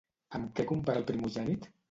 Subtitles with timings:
[0.37, 1.71] Amb què compara el primogènit?